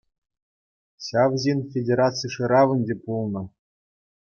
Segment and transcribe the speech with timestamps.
[1.07, 3.43] Ҫав ҫын федераци шыравӗнче пулнӑ.